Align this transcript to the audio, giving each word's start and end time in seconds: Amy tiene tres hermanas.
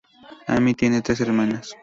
Amy 0.47 0.73
tiene 0.73 1.03
tres 1.03 1.21
hermanas. 1.21 1.75